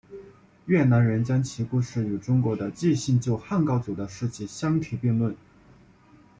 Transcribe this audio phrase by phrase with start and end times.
[0.65, 5.37] 越南人将其故事与中国的纪信救汉高祖的事迹相提并论。